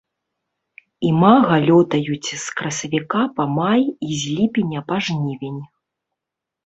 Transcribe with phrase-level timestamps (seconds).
[1.09, 5.61] Імага лётаюць з красавіка па май і з ліпеня па жнівень.